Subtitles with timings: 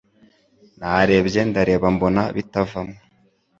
[0.79, 2.95] Narebye ndareba mbona bitavamo